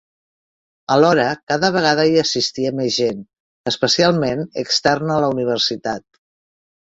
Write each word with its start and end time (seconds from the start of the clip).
Alhora 0.93 1.25
cada 1.51 1.69
vegada 1.75 2.05
hi 2.11 2.15
assistia 2.21 2.71
més 2.79 2.97
gent, 3.01 3.21
especialment 3.73 4.41
externa 4.65 5.17
a 5.19 5.23
la 5.27 5.29
universitat. 5.37 6.05